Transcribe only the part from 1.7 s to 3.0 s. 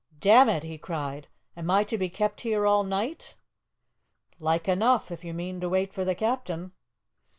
to be kept here all